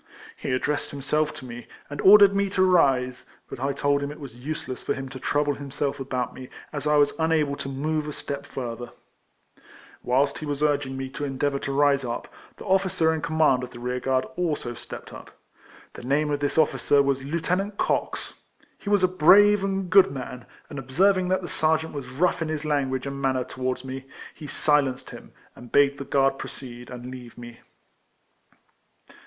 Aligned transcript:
He 0.35 0.49
addressed 0.49 0.91
him 0.91 1.03
self 1.03 1.31
to 1.35 1.45
me, 1.45 1.67
and 1.87 2.01
ordered 2.01 2.35
me 2.35 2.49
to 2.57 2.63
rise; 2.63 3.27
but 3.47 3.59
I 3.59 3.71
told 3.71 4.01
him 4.01 4.09
it 4.11 4.19
was 4.19 4.33
useless 4.33 4.81
for 4.81 4.95
him 4.95 5.07
to 5.09 5.19
trouble 5.19 5.53
himself 5.53 5.99
about 5.99 6.33
me, 6.33 6.49
as 6.73 6.87
I 6.87 6.95
was 6.95 7.13
unable 7.19 7.55
to 7.57 7.69
move 7.69 8.07
a 8.07 8.11
step 8.11 8.47
further. 8.47 8.93
"Whilst 10.01 10.39
he 10.39 10.45
was 10.47 10.63
urging 10.63 10.97
me 10.97 11.05
RIFLEMAN 11.05 11.33
HARRIS. 11.33 11.39
219 11.39 11.39
to 11.39 11.45
endeavour 11.45 11.65
to 11.65 11.79
rise 11.79 12.03
up, 12.17 12.33
the 12.57 12.65
officer 12.65 13.13
in 13.13 13.21
com 13.21 13.37
mand 13.37 13.61
of 13.63 13.69
the 13.69 13.79
rear 13.79 13.99
guard 13.99 14.25
also 14.35 14.73
stepped 14.73 15.13
up. 15.13 15.37
The 15.93 16.01
name 16.03 16.31
of 16.31 16.39
this 16.39 16.57
officer 16.57 17.03
was 17.03 17.23
Lieutenant 17.23 17.77
Cox; 17.77 18.33
he 18.79 18.89
was 18.89 19.03
a 19.03 19.07
brave 19.07 19.63
and 19.63 19.87
good 19.87 20.09
man, 20.09 20.47
and 20.67 20.79
observing 20.79 21.27
that 21.27 21.43
the 21.43 21.47
sergeant 21.47 21.93
was 21.93 22.09
rough 22.09 22.41
in 22.41 22.47
his 22.47 22.65
language 22.65 23.05
and 23.05 23.21
manner 23.21 23.43
towards 23.43 23.85
me, 23.85 24.05
he 24.33 24.47
silenced 24.47 25.11
him, 25.11 25.31
and 25.55 25.71
bade 25.71 25.99
the 25.99 26.05
guard 26.05 26.39
proceed, 26.39 26.89
and 26.89 27.11
leave 27.11 27.37
me. 27.37 27.59